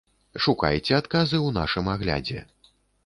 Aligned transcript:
Шукайце 0.45 0.95
адказы 1.01 1.37
ў 1.41 1.55
нашым 1.59 1.85
аглядзе. 1.97 2.39